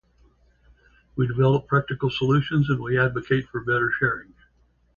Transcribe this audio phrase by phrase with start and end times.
[1.15, 4.33] We develop practical solutions, and we advocate for better sharing.